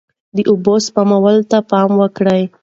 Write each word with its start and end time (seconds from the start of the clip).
د 0.35 0.37
اوبو 0.49 0.73
سپمولو 0.85 1.41
ته 1.51 1.57
پام 1.69 1.89
وکړئ. 2.01 2.41